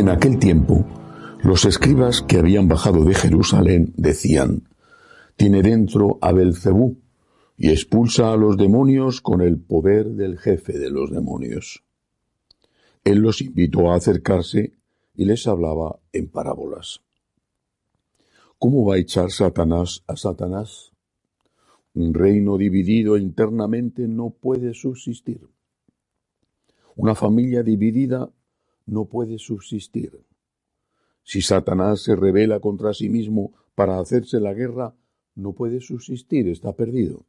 En 0.00 0.08
aquel 0.08 0.38
tiempo, 0.38 0.86
los 1.42 1.66
escribas 1.66 2.22
que 2.22 2.38
habían 2.38 2.68
bajado 2.68 3.04
de 3.04 3.12
Jerusalén 3.12 3.92
decían: 3.98 4.66
Tiene 5.36 5.60
dentro 5.60 6.16
a 6.22 6.32
Belcebú 6.32 6.96
y 7.58 7.68
expulsa 7.68 8.32
a 8.32 8.36
los 8.38 8.56
demonios 8.56 9.20
con 9.20 9.42
el 9.42 9.60
poder 9.60 10.06
del 10.12 10.38
jefe 10.38 10.78
de 10.78 10.88
los 10.88 11.10
demonios. 11.10 11.84
Él 13.04 13.18
los 13.18 13.42
invitó 13.42 13.92
a 13.92 13.96
acercarse 13.96 14.72
y 15.14 15.26
les 15.26 15.46
hablaba 15.46 15.98
en 16.14 16.28
parábolas. 16.30 17.02
¿Cómo 18.58 18.86
va 18.86 18.94
a 18.94 18.98
echar 19.00 19.30
Satanás 19.30 20.02
a 20.06 20.16
Satanás? 20.16 20.92
Un 21.92 22.14
reino 22.14 22.56
dividido 22.56 23.18
internamente 23.18 24.08
no 24.08 24.30
puede 24.30 24.72
subsistir. 24.72 25.46
Una 26.96 27.14
familia 27.14 27.62
dividida 27.62 28.30
no 28.90 29.04
puede 29.04 29.38
subsistir. 29.38 30.20
Si 31.22 31.42
Satanás 31.42 32.02
se 32.02 32.16
revela 32.16 32.58
contra 32.58 32.92
sí 32.92 33.08
mismo 33.08 33.52
para 33.76 34.00
hacerse 34.00 34.40
la 34.40 34.52
guerra, 34.52 34.96
no 35.36 35.52
puede 35.52 35.80
subsistir, 35.80 36.48
está 36.48 36.72
perdido. 36.72 37.24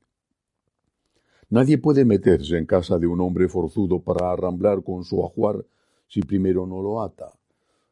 Nadie 1.49 1.77
puede 1.77 2.03
meterse 2.03 2.57
en 2.57 2.65
casa 2.65 2.97
de 2.97 3.05
un 3.05 3.21
hombre 3.21 3.47
forzudo 3.47 3.99
para 3.99 4.31
arramblar 4.31 4.83
con 4.83 5.03
su 5.03 5.23
ajuar 5.23 5.63
si 6.07 6.21
primero 6.21 6.65
no 6.65 6.81
lo 6.81 7.03
ata. 7.03 7.31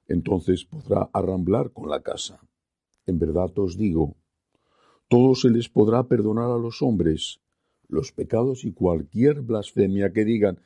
Entonces 0.08 0.66
podrá 0.66 1.08
arramblar 1.14 1.72
con 1.72 1.89
la 1.89 2.02
casa. 2.02 2.39
En 3.06 3.20
verdad 3.20 3.52
os 3.59 3.78
digo, 3.78 4.16
todo 5.09 5.36
se 5.36 5.52
les 5.52 5.70
podrá 5.70 6.08
perdonar 6.08 6.50
a 6.50 6.58
los 6.58 6.81
hombres, 6.81 7.39
los 7.88 8.11
pecados 8.11 8.66
y 8.66 8.72
cualquier 8.72 9.42
blasfemia 9.42 10.11
que 10.11 10.26
digan, 10.26 10.59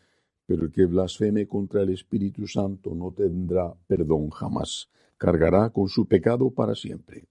pero 0.53 0.65
el 0.67 0.71
que 0.71 0.85
blasfeme 0.85 1.47
contra 1.47 1.81
el 1.81 1.89
Espíritu 1.89 2.45
Santo 2.45 2.93
no 2.93 3.11
tendrá 3.11 3.73
perdón 3.87 4.29
jamás, 4.29 4.87
cargará 5.17 5.71
con 5.71 5.89
su 5.89 6.05
pecado 6.05 6.51
para 6.51 6.75
siempre. 6.75 7.25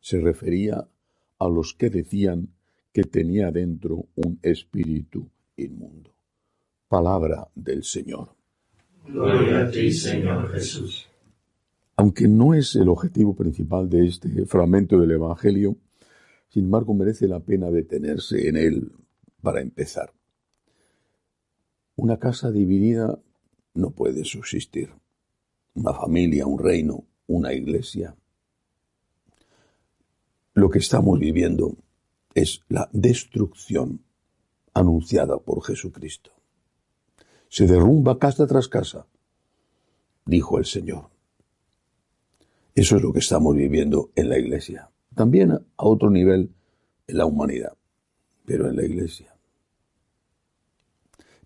Se 0.00 0.18
refería 0.18 0.88
a 1.38 1.48
los 1.50 1.74
que 1.74 1.90
decían 1.90 2.48
que 2.94 3.02
tenía 3.02 3.50
dentro 3.50 4.06
un 4.14 4.38
espíritu 4.40 5.28
inmundo. 5.58 6.14
Palabra 6.88 7.46
del 7.54 7.84
Señor. 7.84 8.30
Gloria 9.06 9.66
a 9.66 9.70
ti, 9.70 9.92
Señor 9.92 10.50
Jesús. 10.50 11.06
Aunque 11.96 12.26
no 12.26 12.54
es 12.54 12.74
el 12.74 12.88
objetivo 12.88 13.36
principal 13.36 13.90
de 13.90 14.06
este 14.06 14.46
fragmento 14.46 14.98
del 14.98 15.10
Evangelio, 15.10 15.76
sin 16.48 16.64
embargo 16.64 16.94
merece 16.94 17.28
la 17.28 17.40
pena 17.40 17.70
detenerse 17.70 18.48
en 18.48 18.56
él 18.56 18.92
para 19.42 19.60
empezar. 19.60 20.10
Una 21.96 22.18
casa 22.18 22.50
dividida 22.50 23.18
no 23.74 23.90
puede 23.90 24.24
subsistir. 24.24 24.90
Una 25.74 25.92
familia, 25.92 26.46
un 26.46 26.58
reino, 26.58 27.04
una 27.26 27.52
iglesia. 27.52 28.16
Lo 30.54 30.70
que 30.70 30.78
estamos 30.78 31.18
viviendo 31.18 31.76
es 32.34 32.62
la 32.68 32.88
destrucción 32.92 34.04
anunciada 34.74 35.38
por 35.38 35.62
Jesucristo. 35.64 36.30
Se 37.48 37.66
derrumba 37.66 38.18
casa 38.18 38.46
tras 38.46 38.68
casa, 38.68 39.06
dijo 40.24 40.58
el 40.58 40.64
Señor. 40.64 41.10
Eso 42.74 42.96
es 42.96 43.02
lo 43.02 43.12
que 43.12 43.18
estamos 43.18 43.54
viviendo 43.54 44.10
en 44.14 44.30
la 44.30 44.38
iglesia. 44.38 44.90
También 45.14 45.52
a 45.52 45.62
otro 45.76 46.10
nivel 46.10 46.50
en 47.06 47.18
la 47.18 47.26
humanidad, 47.26 47.76
pero 48.46 48.68
en 48.68 48.76
la 48.76 48.84
iglesia. 48.84 49.34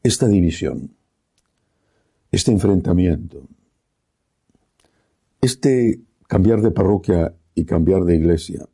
Esta 0.07 0.29
división, 0.29 0.95
este 2.31 2.53
enfrentamiento, 2.53 3.49
este 5.41 6.01
cambiar 6.29 6.63
de 6.63 6.71
parroquia 6.71 7.35
y 7.57 7.65
cambiar 7.65 8.05
de 8.05 8.15
iglesia, 8.15 8.69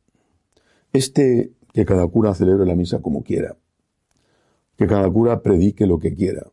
este 0.93 1.55
que 1.73 1.87
cada 1.87 2.07
cura 2.07 2.35
celebre 2.35 2.67
la 2.67 2.75
misa 2.75 3.01
como 3.01 3.23
quiera, 3.23 3.57
que 4.77 4.87
cada 4.87 5.11
cura 5.11 5.41
predique 5.41 5.87
lo 5.87 5.99
que 5.99 6.15
quiera, 6.15 6.53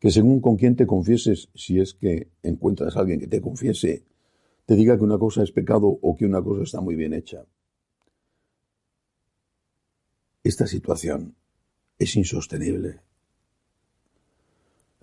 que 0.00 0.10
según 0.10 0.40
con 0.40 0.56
quien 0.56 0.74
te 0.74 0.88
confieses, 0.88 1.48
si 1.54 1.78
es 1.78 1.94
que 1.94 2.32
encuentras 2.42 2.96
a 2.96 2.98
alguien 2.98 3.20
que 3.20 3.28
te 3.28 3.40
confiese, 3.40 4.02
te 4.66 4.74
diga 4.74 4.96
que 4.96 5.04
una 5.04 5.18
cosa 5.18 5.44
es 5.44 5.52
pecado 5.52 5.86
o 5.86 6.16
que 6.16 6.26
una 6.26 6.42
cosa 6.42 6.64
está 6.64 6.80
muy 6.80 6.96
bien 6.96 7.14
hecha. 7.14 7.44
Esta 10.42 10.66
situación 10.66 11.36
es 11.96 12.16
insostenible. 12.16 12.98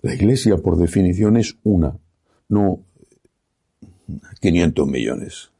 La 0.02 0.14
Iglesia, 0.14 0.56
por 0.58 0.76
definición, 0.76 1.36
es 1.36 1.56
una, 1.62 1.96
no 2.48 2.84
500 4.40 4.88
millones. 4.88 5.52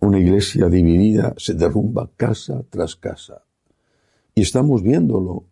Una 0.00 0.20
iglesia 0.20 0.68
dividida 0.68 1.34
se 1.38 1.54
derrumba 1.54 2.10
casa 2.16 2.62
tras 2.70 2.94
casa. 2.94 3.44
Y 4.34 4.42
estamos 4.42 4.82
viéndolo. 4.82 5.44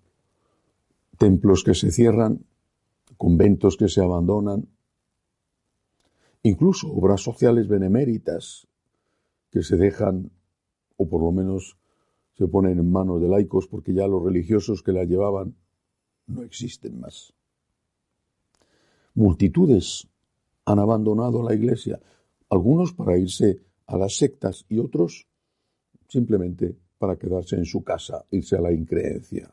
Templos 1.19 1.65
que 1.65 1.75
se 1.75 1.91
cierran, 1.91 2.45
conventos 3.17 3.79
que 3.79 3.89
se 3.89 4.03
abandonan, 4.03 4.69
incluso 6.43 6.93
obras 6.93 7.23
sociales 7.23 7.69
beneméritas 7.69 8.69
que 9.51 9.63
se 9.63 9.77
dejan, 9.77 10.31
o 10.99 11.09
por 11.09 11.23
lo 11.23 11.33
menos 11.33 11.79
se 12.37 12.47
ponen 12.47 12.79
en 12.79 12.93
manos 12.93 13.23
de 13.23 13.29
laicos 13.29 13.67
porque 13.67 13.95
ya 13.95 14.07
los 14.07 14.23
religiosos 14.23 14.83
que 14.83 14.93
la 14.93 15.05
llevaban 15.05 15.55
no 16.27 16.43
existen 16.43 17.01
más. 17.01 17.33
Multitudes 19.15 20.07
han 20.65 20.79
abandonado 20.79 21.43
la 21.43 21.55
iglesia, 21.55 22.01
algunos 22.51 22.93
para 22.93 23.17
irse 23.17 23.61
a 23.87 23.97
las 23.97 24.17
sectas 24.17 24.65
y 24.69 24.79
otros 24.79 25.27
simplemente 26.09 26.77
para 26.99 27.17
quedarse 27.17 27.57
en 27.57 27.65
su 27.65 27.83
casa, 27.83 28.25
irse 28.31 28.57
a 28.57 28.61
la 28.61 28.73
increencia. 28.73 29.53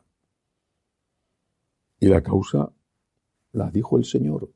Y 2.00 2.06
la 2.06 2.22
causa 2.22 2.72
la 3.52 3.70
dijo 3.70 3.98
el 3.98 4.04
Señor. 4.04 4.50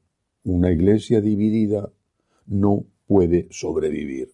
Una 0.45 0.73
iglesia 0.73 1.21
dividida 1.21 1.91
no 2.47 2.85
puede 3.06 3.49
sobrevivir. 3.50 4.33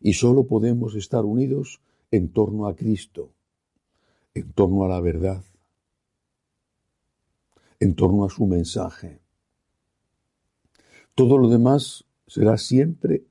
Y 0.00 0.12
solo 0.12 0.46
podemos 0.46 0.94
estar 0.94 1.24
unidos 1.24 1.80
en 2.10 2.28
torno 2.32 2.66
a 2.66 2.76
Cristo, 2.76 3.32
en 4.34 4.52
torno 4.52 4.84
a 4.84 4.88
la 4.88 5.00
verdad, 5.00 5.42
en 7.80 7.94
torno 7.94 8.24
a 8.24 8.30
su 8.30 8.46
mensaje. 8.46 9.20
Todo 11.14 11.38
lo 11.38 11.48
demás 11.48 12.04
será 12.26 12.58
siempre 12.58 13.24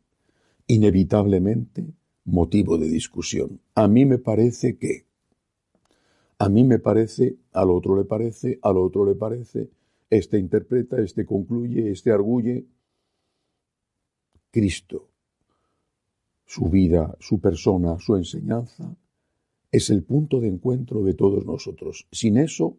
inevitablemente 0.68 1.94
motivo 2.26 2.78
de 2.78 2.88
discusión. 2.88 3.62
A 3.76 3.88
mí 3.88 4.06
me 4.06 4.18
parece 4.18 4.78
que, 4.78 5.06
a 6.40 6.50
mí 6.50 6.64
me 6.64 6.80
parece, 6.80 7.38
al 7.54 7.70
otro 7.70 7.96
le 7.96 8.06
parece, 8.06 8.60
al 8.62 8.78
otro 8.78 9.06
le 9.06 9.16
parece, 9.16 9.70
este 10.10 10.38
interpreta, 10.38 11.00
este 11.02 11.26
concluye, 11.26 11.92
este 11.92 12.12
arguye. 12.12 12.66
Cristo, 14.52 15.10
su 16.46 16.70
vida, 16.70 17.18
su 17.20 17.40
persona, 17.40 18.00
su 18.00 18.16
enseñanza, 18.16 18.96
es 19.70 19.90
el 19.90 20.04
punto 20.04 20.40
de 20.40 20.48
encuentro 20.48 21.04
de 21.04 21.14
todos 21.14 21.46
nosotros. 21.46 22.08
Sin 22.12 22.38
eso, 22.38 22.78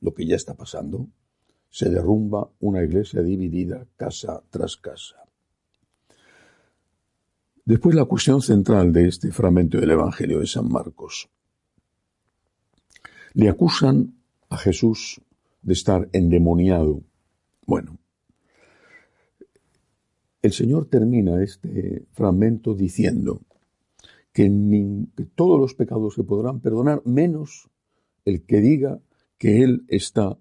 lo 0.00 0.14
que 0.14 0.26
ya 0.26 0.36
está 0.36 0.54
pasando, 0.54 1.08
se 1.70 1.88
derrumba 1.88 2.50
una 2.60 2.82
iglesia 2.82 3.22
dividida 3.22 3.86
casa 3.96 4.42
tras 4.50 4.76
casa. 4.76 5.16
Después 7.64 7.94
la 7.94 8.06
cuestión 8.06 8.40
central 8.40 8.92
de 8.92 9.08
este 9.08 9.30
fragmento 9.30 9.78
del 9.78 9.90
Evangelio 9.90 10.40
de 10.40 10.46
San 10.46 10.68
Marcos. 10.70 11.28
Le 13.34 13.50
acusan 13.50 14.14
a 14.48 14.56
Jesús 14.56 15.20
de 15.60 15.74
estar 15.74 16.08
endemoniado. 16.12 17.02
Bueno, 17.66 17.98
el 20.40 20.52
Señor 20.52 20.86
termina 20.86 21.42
este 21.42 22.06
fragmento 22.12 22.74
diciendo 22.74 23.42
que, 24.32 24.44
que, 25.14 25.24
todos 25.34 25.60
los 25.60 25.74
pecados 25.74 26.14
se 26.14 26.24
podrán 26.24 26.60
perdonar, 26.60 27.02
menos 27.04 27.68
el 28.24 28.46
que 28.46 28.62
diga 28.62 28.98
que 29.38 29.62
Él 29.62 29.84
está 29.88 30.36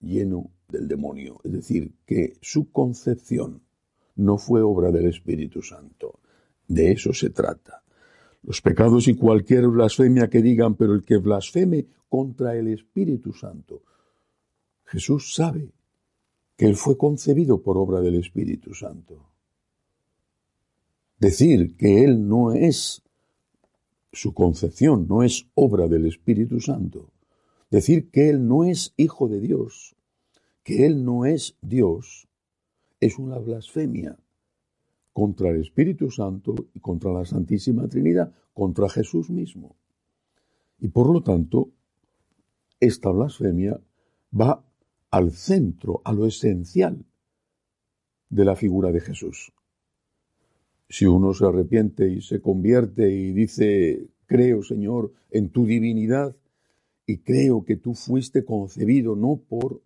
lleno 0.00 0.50
del 0.68 0.88
demonio, 0.88 1.40
es 1.44 1.52
decir, 1.52 1.92
que 2.04 2.36
su 2.40 2.70
concepción 2.70 3.62
no 4.16 4.38
fue 4.38 4.62
obra 4.62 4.90
del 4.90 5.06
Espíritu 5.06 5.62
Santo. 5.62 6.18
De 6.66 6.92
eso 6.92 7.12
se 7.12 7.30
trata. 7.30 7.82
Los 8.42 8.60
pecados 8.62 9.06
y 9.08 9.14
cualquier 9.14 9.68
blasfemia 9.68 10.28
que 10.28 10.42
digan, 10.42 10.74
pero 10.74 10.94
el 10.94 11.04
que 11.04 11.18
blasfeme 11.18 11.86
contra 12.08 12.56
el 12.56 12.68
Espíritu 12.68 13.32
Santo. 13.32 13.82
Jesús 14.84 15.34
sabe 15.34 15.72
que 16.56 16.66
Él 16.66 16.76
fue 16.76 16.96
concebido 16.96 17.60
por 17.60 17.76
obra 17.76 18.00
del 18.00 18.14
Espíritu 18.16 18.72
Santo. 18.72 19.30
Decir 21.18 21.76
que 21.76 22.04
Él 22.04 22.26
no 22.26 22.52
es, 22.52 23.02
su 24.12 24.32
concepción 24.32 25.06
no 25.08 25.22
es 25.22 25.46
obra 25.54 25.88
del 25.88 26.06
Espíritu 26.06 26.60
Santo. 26.60 27.10
Decir 27.76 28.10
que 28.10 28.30
Él 28.30 28.48
no 28.48 28.64
es 28.64 28.94
hijo 28.96 29.28
de 29.28 29.38
Dios, 29.38 29.96
que 30.62 30.86
Él 30.86 31.04
no 31.04 31.26
es 31.26 31.58
Dios, 31.60 32.26
es 33.00 33.18
una 33.18 33.36
blasfemia 33.36 34.16
contra 35.12 35.50
el 35.50 35.60
Espíritu 35.60 36.10
Santo 36.10 36.54
y 36.72 36.80
contra 36.80 37.12
la 37.12 37.26
Santísima 37.26 37.86
Trinidad, 37.86 38.32
contra 38.54 38.88
Jesús 38.88 39.28
mismo. 39.28 39.76
Y 40.78 40.88
por 40.88 41.12
lo 41.12 41.22
tanto, 41.22 41.68
esta 42.80 43.10
blasfemia 43.10 43.78
va 44.32 44.64
al 45.10 45.32
centro, 45.32 46.00
a 46.02 46.14
lo 46.14 46.24
esencial 46.24 47.04
de 48.30 48.44
la 48.46 48.56
figura 48.56 48.90
de 48.90 49.00
Jesús. 49.00 49.52
Si 50.88 51.04
uno 51.04 51.34
se 51.34 51.44
arrepiente 51.44 52.08
y 52.10 52.22
se 52.22 52.40
convierte 52.40 53.12
y 53.12 53.32
dice, 53.32 54.08
creo, 54.24 54.62
Señor, 54.62 55.12
en 55.30 55.50
tu 55.50 55.66
divinidad 55.66 56.34
y 57.06 57.18
creo 57.18 57.64
que 57.64 57.76
tú 57.76 57.94
fuiste 57.94 58.44
concebido 58.44 59.14
no 59.14 59.36
por 59.36 59.80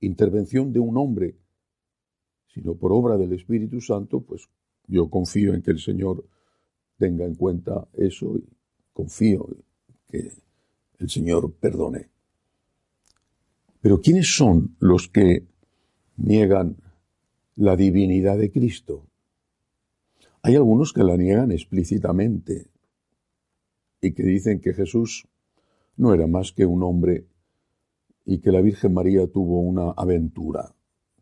intervención 0.00 0.72
de 0.72 0.80
un 0.80 0.96
hombre, 0.96 1.36
sino 2.48 2.74
por 2.74 2.92
obra 2.92 3.16
del 3.16 3.32
Espíritu 3.32 3.80
Santo, 3.80 4.20
pues 4.20 4.48
yo 4.86 5.08
confío 5.08 5.54
en 5.54 5.62
que 5.62 5.70
el 5.70 5.78
Señor 5.78 6.24
tenga 6.98 7.24
en 7.24 7.36
cuenta 7.36 7.88
eso 7.94 8.36
y 8.36 8.44
confío 8.92 9.48
que 10.08 10.32
el 10.98 11.08
Señor 11.08 11.52
perdone. 11.54 12.08
Pero 13.80 14.00
¿quiénes 14.00 14.34
son 14.34 14.76
los 14.78 15.08
que 15.08 15.46
niegan 16.16 16.76
la 17.56 17.76
divinidad 17.76 18.38
de 18.38 18.50
Cristo? 18.50 19.06
Hay 20.42 20.56
algunos 20.56 20.92
que 20.92 21.04
la 21.04 21.16
niegan 21.16 21.52
explícitamente 21.52 22.66
y 24.00 24.12
que 24.12 24.22
dicen 24.22 24.60
que 24.60 24.74
Jesús 24.74 25.26
no 25.96 26.14
era 26.14 26.26
más 26.26 26.52
que 26.52 26.66
un 26.66 26.82
hombre 26.82 27.26
y 28.24 28.38
que 28.38 28.50
la 28.50 28.60
Virgen 28.60 28.94
María 28.94 29.26
tuvo 29.26 29.60
una 29.60 29.90
aventura, 29.92 30.74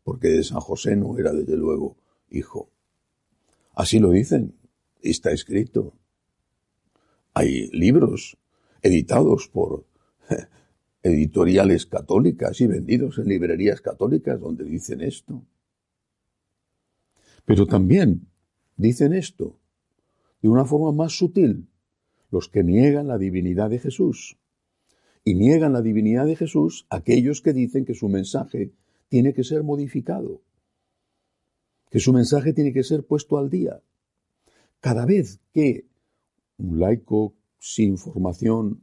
porque 0.02 0.28
de 0.28 0.44
San 0.44 0.60
José 0.60 0.96
no 0.96 1.18
era 1.18 1.32
desde 1.32 1.56
luego 1.56 1.96
hijo. 2.30 2.70
Así 3.74 3.98
lo 3.98 4.10
dicen, 4.10 4.54
está 5.02 5.32
escrito. 5.32 5.94
Hay 7.34 7.68
libros 7.70 8.36
editados 8.82 9.48
por 9.48 9.86
editoriales 11.02 11.86
católicas 11.86 12.60
y 12.60 12.66
vendidos 12.66 13.18
en 13.18 13.28
librerías 13.28 13.80
católicas 13.80 14.40
donde 14.40 14.64
dicen 14.64 15.00
esto. 15.00 15.44
Pero 17.44 17.66
también 17.66 18.28
dicen 18.76 19.12
esto 19.12 19.58
de 20.42 20.48
una 20.48 20.64
forma 20.64 20.92
más 20.92 21.16
sutil 21.16 21.68
los 22.30 22.48
que 22.48 22.64
niegan 22.64 23.08
la 23.08 23.18
divinidad 23.18 23.70
de 23.70 23.78
Jesús. 23.78 24.38
Y 25.24 25.34
niegan 25.34 25.72
la 25.72 25.82
divinidad 25.82 26.26
de 26.26 26.36
Jesús 26.36 26.86
aquellos 26.90 27.42
que 27.42 27.52
dicen 27.52 27.84
que 27.84 27.94
su 27.94 28.08
mensaje 28.08 28.72
tiene 29.08 29.34
que 29.34 29.44
ser 29.44 29.62
modificado 29.62 30.42
que 31.92 32.00
su 32.00 32.14
mensaje 32.14 32.54
tiene 32.54 32.72
que 32.72 32.84
ser 32.84 33.04
puesto 33.04 33.36
al 33.36 33.50
día. 33.50 33.82
Cada 34.80 35.04
vez 35.04 35.40
que 35.52 35.84
un 36.56 36.80
laico 36.80 37.34
sin 37.58 37.98
formación 37.98 38.82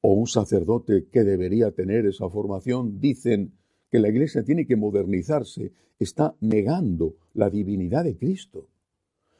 o 0.00 0.14
un 0.14 0.26
sacerdote 0.26 1.08
que 1.12 1.24
debería 1.24 1.72
tener 1.72 2.06
esa 2.06 2.30
formación 2.30 3.00
dicen 3.00 3.52
que 3.90 3.98
la 3.98 4.08
Iglesia 4.08 4.44
tiene 4.44 4.66
que 4.66 4.76
modernizarse, 4.76 5.72
está 5.98 6.36
negando 6.40 7.16
la 7.34 7.50
divinidad 7.50 8.04
de 8.04 8.16
Cristo. 8.16 8.70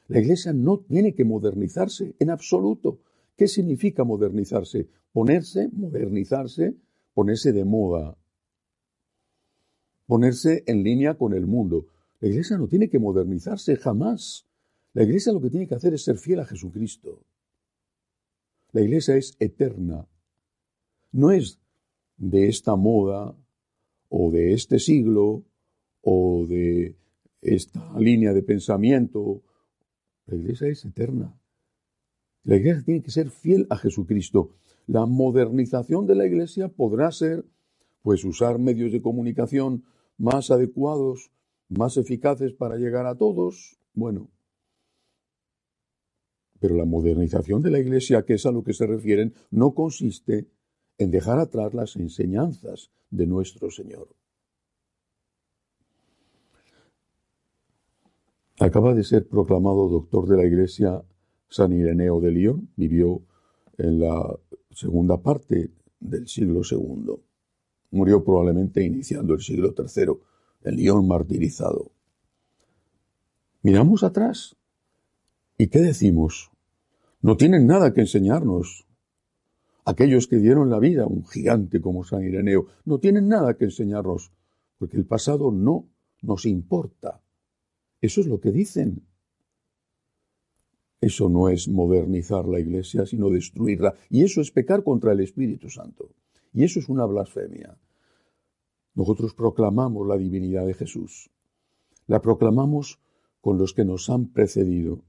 La 0.09 0.21
Iglesia 0.21 0.53
no 0.53 0.81
tiene 0.81 1.15
que 1.15 1.25
modernizarse 1.25 2.15
en 2.19 2.29
absoluto. 2.29 3.01
¿Qué 3.39 3.47
significa 3.47 4.03
modernizarse? 4.03 4.89
Ponerse, 5.13 5.69
modernizarse, 5.73 6.75
ponerse 7.15 7.53
de 7.53 7.65
moda, 7.65 8.19
ponerse 10.07 10.65
en 10.67 10.83
línea 10.83 11.17
con 11.17 11.33
el 11.35 11.47
mundo. 11.47 11.87
La 12.19 12.29
iglesia 12.29 12.59
no 12.59 12.67
tiene 12.67 12.89
que 12.89 12.99
modernizarse 12.99 13.77
jamás. 13.77 14.45
La 14.93 15.05
iglesia 15.05 15.33
lo 15.33 15.41
que 15.41 15.51
tiene 15.51 15.69
que 15.69 15.77
hacer 15.77 15.95
es 15.95 16.03
ser 16.03 16.19
fiel 16.19 16.41
a 16.41 16.47
Jesucristo. 16.47 17.23
La 18.73 18.81
iglesia 18.81 19.15
es 19.15 19.37
eterna. 19.39 20.09
No 21.13 21.31
es 21.31 21.61
de 22.17 22.49
esta 22.49 22.75
moda 22.75 23.37
o 24.09 24.33
de 24.33 24.53
este 24.53 24.81
siglo 24.81 25.45
o 26.03 26.45
de 26.49 26.97
esta 27.41 28.01
línea 28.01 28.33
de 28.33 28.43
pensamiento. 28.43 29.43
La 30.27 30.35
iglesia 30.35 30.67
es 30.67 30.85
eterna. 30.85 31.39
La 32.45 32.57
iglesia 32.57 32.83
tiene 32.85 33.03
que 33.03 33.11
ser 33.11 33.31
fiel 33.31 33.67
a 33.71 33.77
Jesucristo. 33.77 34.55
La 34.87 35.07
modernización 35.07 36.07
de 36.07 36.15
la 36.15 36.27
iglesia 36.27 36.69
podrá 36.69 37.13
ser, 37.13 37.45
pues, 38.03 38.25
usar 38.25 38.59
medios 38.59 38.93
de 38.93 39.03
comunicación 39.03 39.85
más 40.17 40.51
adecuados 40.51 41.31
más 41.69 41.97
eficaces 41.97 42.53
para 42.55 42.77
llegar 42.77 43.07
a 43.07 43.15
todos, 43.15 43.79
bueno. 43.95 44.31
Pero 46.61 46.75
la 46.77 46.85
modernización 46.85 47.63
de 47.63 47.71
la 47.71 47.79
Iglesia, 47.79 48.25
que 48.25 48.35
es 48.35 48.47
a 48.47 48.51
lo 48.51 48.65
que 48.65 48.73
se 48.73 48.87
refieren, 48.87 49.35
no 49.51 49.75
consiste 49.75 50.49
en 50.97 51.11
dejar 51.11 51.39
atrás 51.39 51.75
las 51.75 51.95
enseñanzas 51.97 52.91
de 53.11 53.27
nuestro 53.27 53.71
Señor. 53.71 54.09
Acaba 58.59 58.93
de 58.93 59.05
ser 59.05 59.29
proclamado 59.29 59.89
doctor 59.89 60.27
de 60.27 60.37
la 60.37 60.45
Iglesia 60.45 61.05
San 61.49 61.73
Ireneo 61.73 62.21
de 62.21 62.31
León, 62.31 62.69
vivió 62.77 63.23
en 63.77 64.01
la 64.01 64.39
segunda 64.71 65.23
parte 65.23 65.71
del 66.01 66.29
siglo 66.29 66.63
II. 66.69 67.15
Murió 67.91 68.23
probablemente 68.23 68.85
iniciando 68.85 69.35
el 69.35 69.41
siglo 69.41 69.75
III 69.77 70.13
el 70.63 70.77
león 70.77 71.07
martirizado. 71.07 71.93
Miramos 73.63 74.03
atrás. 74.03 74.57
¿Y 75.57 75.69
qué 75.69 75.81
decimos? 75.81 76.51
No 77.21 77.37
tienen 77.37 77.67
nada 77.67 77.93
que 77.93 78.03
enseñarnos. 78.03 78.87
Aquellos 79.85 80.27
que 80.27 80.37
dieron 80.37 80.71
la 80.71 80.79
vida, 80.79 81.07
un 81.07 81.27
gigante 81.27 81.81
como 81.81 82.05
San 82.05 82.23
Ireneo, 82.23 82.67
no 82.85 82.99
tienen 82.99 83.27
nada 83.27 83.57
que 83.57 83.65
enseñarnos, 83.65 84.33
porque 84.79 84.97
el 84.97 85.07
pasado 85.07 85.51
no 85.51 85.89
nos 86.23 86.45
importa. 86.45 87.23
Eso 88.01 88.21
es 88.21 88.27
lo 88.27 88.41
que 88.41 88.53
dicen. 88.53 89.08
Eso 91.01 91.29
no 91.29 91.49
es 91.49 91.69
modernizar 91.69 92.47
la 92.47 92.59
iglesia, 92.59 93.07
sino 93.07 93.31
destruirla. 93.31 93.95
Y 94.11 94.25
eso 94.25 94.41
es 94.41 94.51
pecar 94.51 94.83
contra 94.83 95.13
el 95.13 95.21
Espíritu 95.21 95.71
Santo. 95.71 96.11
Y 96.53 96.65
eso 96.65 96.81
es 96.81 96.89
una 96.89 97.07
blasfemia. 97.07 97.79
Nosotros 98.95 99.35
proclamamos 99.35 100.07
la 100.09 100.17
divinidad 100.17 100.67
de 100.67 100.75
Jesús. 100.75 101.31
La 102.07 102.21
proclamamos 102.21 102.99
con 103.41 103.59
los 103.59 103.73
que 103.73 103.85
nos 103.85 104.11
han 104.11 104.33
precedido. 104.33 105.05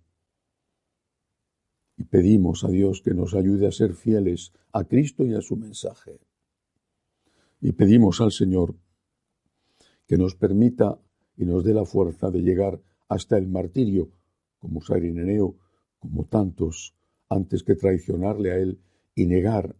Y 1.97 2.03
pedimos 2.03 2.63
a 2.63 2.67
Dios 2.69 3.01
que 3.01 3.13
nos 3.13 3.33
ayude 3.33 3.67
a 3.67 3.71
ser 3.71 3.95
fieles 3.95 4.53
a 4.71 4.83
Cristo 4.83 5.25
y 5.25 5.33
a 5.33 5.41
su 5.41 5.57
mensaje. 5.57 6.19
Y 7.61 7.71
pedimos 7.71 8.21
al 8.21 8.31
Señor 8.31 8.75
que 10.07 10.17
nos 10.17 10.35
permita 10.35 10.99
y 11.35 11.45
nos 11.45 11.63
dé 11.63 11.73
la 11.73 11.85
fuerza 11.85 12.29
de 12.29 12.41
llegar 12.41 12.81
hasta 13.07 13.37
el 13.37 13.47
martirio, 13.47 14.11
como 14.59 14.81
Sarineneo, 14.81 15.57
como 15.99 16.25
tantos, 16.25 16.95
antes 17.29 17.63
que 17.63 17.75
traicionarle 17.75 18.51
a 18.51 18.57
Él 18.57 18.79
y 19.15 19.25
negar 19.25 19.75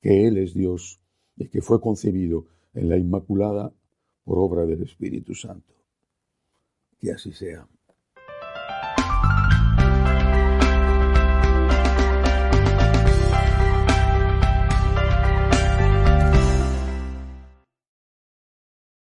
que 0.00 0.26
Él 0.26 0.38
es 0.38 0.54
Dios 0.54 1.00
y 1.36 1.48
que 1.48 1.60
fue 1.60 1.80
concebido 1.80 2.46
en 2.74 2.88
la 2.88 2.96
Inmaculada 2.96 3.72
por 4.24 4.38
obra 4.38 4.64
del 4.64 4.82
Espíritu 4.82 5.34
Santo. 5.34 5.74
Que 6.98 7.12
así 7.12 7.32
sea. 7.32 7.66